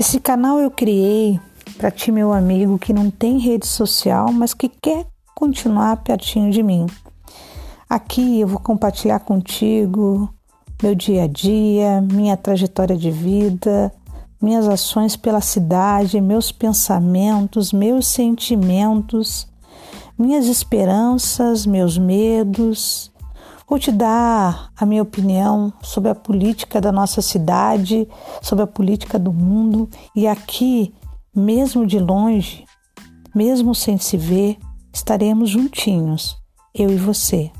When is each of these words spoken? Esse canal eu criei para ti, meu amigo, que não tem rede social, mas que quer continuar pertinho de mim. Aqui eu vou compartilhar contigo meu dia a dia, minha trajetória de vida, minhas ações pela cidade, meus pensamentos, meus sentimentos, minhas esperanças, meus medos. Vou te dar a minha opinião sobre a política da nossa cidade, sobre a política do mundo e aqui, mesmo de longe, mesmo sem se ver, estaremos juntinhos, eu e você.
Esse 0.00 0.18
canal 0.18 0.58
eu 0.58 0.70
criei 0.70 1.38
para 1.76 1.90
ti, 1.90 2.10
meu 2.10 2.32
amigo, 2.32 2.78
que 2.78 2.90
não 2.90 3.10
tem 3.10 3.36
rede 3.38 3.66
social, 3.66 4.32
mas 4.32 4.54
que 4.54 4.66
quer 4.66 5.04
continuar 5.34 5.94
pertinho 5.98 6.50
de 6.50 6.62
mim. 6.62 6.86
Aqui 7.86 8.40
eu 8.40 8.48
vou 8.48 8.58
compartilhar 8.58 9.20
contigo 9.20 10.26
meu 10.82 10.94
dia 10.94 11.24
a 11.24 11.26
dia, 11.26 12.00
minha 12.00 12.34
trajetória 12.34 12.96
de 12.96 13.10
vida, 13.10 13.92
minhas 14.40 14.66
ações 14.66 15.18
pela 15.18 15.42
cidade, 15.42 16.18
meus 16.18 16.50
pensamentos, 16.50 17.70
meus 17.70 18.06
sentimentos, 18.06 19.46
minhas 20.18 20.46
esperanças, 20.46 21.66
meus 21.66 21.98
medos. 21.98 23.09
Vou 23.70 23.78
te 23.78 23.92
dar 23.92 24.72
a 24.76 24.84
minha 24.84 25.00
opinião 25.00 25.72
sobre 25.80 26.10
a 26.10 26.14
política 26.14 26.80
da 26.80 26.90
nossa 26.90 27.22
cidade, 27.22 28.08
sobre 28.42 28.64
a 28.64 28.66
política 28.66 29.16
do 29.16 29.32
mundo 29.32 29.88
e 30.14 30.26
aqui, 30.26 30.92
mesmo 31.32 31.86
de 31.86 31.96
longe, 31.96 32.64
mesmo 33.32 33.72
sem 33.72 33.96
se 33.96 34.16
ver, 34.16 34.58
estaremos 34.92 35.50
juntinhos, 35.50 36.36
eu 36.74 36.90
e 36.90 36.96
você. 36.96 37.52